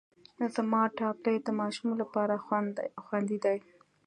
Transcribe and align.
زما 0.55 0.81
ټابلیټ 0.97 1.41
د 1.45 1.49
ماشوم 1.61 1.89
لپاره 2.01 2.35
خوندي 3.03 3.37
دی. 3.45 3.57